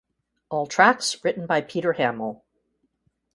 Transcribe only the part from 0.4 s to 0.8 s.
All